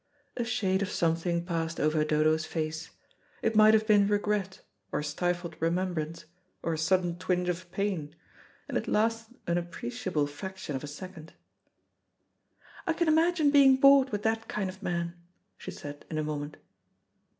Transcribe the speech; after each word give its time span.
A 0.35 0.43
shade 0.43 0.81
of 0.81 0.89
something 0.89 1.45
passed 1.45 1.79
over 1.79 2.03
Dodo's 2.03 2.43
face. 2.47 2.89
It 3.43 3.55
might 3.55 3.75
have 3.75 3.85
been 3.85 4.07
regret, 4.07 4.61
or 4.91 5.03
stifled 5.03 5.55
remembrance, 5.59 6.25
or 6.63 6.73
a 6.73 6.77
sudden 6.79 7.19
twinge 7.19 7.49
of 7.49 7.71
pain, 7.71 8.15
and 8.67 8.79
it 8.79 8.87
lasted 8.87 9.37
an 9.45 9.59
appreciable 9.59 10.25
fraction 10.25 10.75
of 10.75 10.83
a 10.83 10.87
second. 10.87 11.33
"I 12.87 12.93
can 12.93 13.07
imagine 13.07 13.51
being 13.51 13.75
bored 13.75 14.09
with 14.09 14.23
that 14.23 14.47
kind 14.47 14.71
of 14.71 14.81
man," 14.81 15.13
she 15.55 15.69
said 15.69 16.03
in 16.09 16.17
a 16.17 16.23
moment. 16.23 16.57